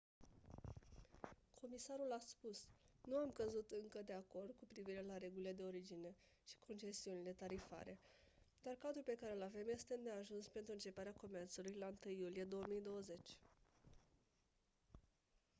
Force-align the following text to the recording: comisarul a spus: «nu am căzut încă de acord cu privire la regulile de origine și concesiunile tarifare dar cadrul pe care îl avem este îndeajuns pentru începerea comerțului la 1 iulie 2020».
comisarul 1.61 2.11
a 2.11 2.19
spus: 2.19 2.67
«nu 3.07 3.15
am 3.17 3.31
căzut 3.33 3.69
încă 3.81 4.01
de 4.05 4.13
acord 4.13 4.53
cu 4.59 4.65
privire 4.65 5.03
la 5.07 5.17
regulile 5.17 5.51
de 5.53 5.63
origine 5.63 6.15
și 6.47 6.55
concesiunile 6.67 7.31
tarifare 7.31 7.99
dar 8.61 8.73
cadrul 8.79 9.03
pe 9.03 9.17
care 9.21 9.33
îl 9.35 9.41
avem 9.41 9.65
este 9.69 9.93
îndeajuns 9.93 10.47
pentru 10.47 10.71
începerea 10.71 11.13
comerțului 11.13 11.75
la 11.79 11.91
1 12.05 12.13
iulie 12.15 12.43
2020». 12.43 13.19